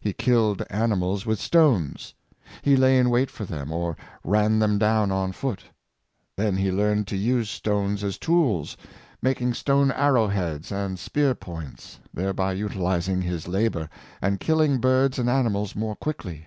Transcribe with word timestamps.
He 0.00 0.14
killed 0.14 0.62
animals 0.70 1.26
with 1.26 1.38
stones. 1.38 2.14
He 2.62 2.76
lay 2.76 2.98
in 2.98 3.10
wait 3.10 3.30
for 3.30 3.44
them, 3.44 3.70
or 3.70 3.94
ran 4.24 4.58
them 4.58 4.78
down 4.78 5.12
on 5.12 5.32
foot. 5.32 5.64
Then 6.34 6.56
he 6.56 6.72
learned 6.72 7.06
to 7.08 7.16
use 7.18 7.50
stones 7.50 8.02
as 8.02 8.16
tools; 8.16 8.78
making 9.20 9.52
stone 9.52 9.90
arrow 9.92 10.28
heads 10.28 10.72
and 10.72 10.98
spear 10.98 11.34
points, 11.34 12.00
thereby 12.14 12.54
utilizing 12.54 13.20
his 13.20 13.46
la 13.46 13.68
bor, 13.68 13.90
and 14.22 14.40
killing 14.40 14.78
birds 14.78 15.18
and 15.18 15.28
animals 15.28 15.76
more 15.76 15.94
quickly. 15.94 16.46